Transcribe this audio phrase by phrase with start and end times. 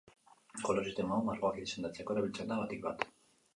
[0.67, 3.09] Kolore sistema hau margoak izendatzeko erabiltzen da batik-bat.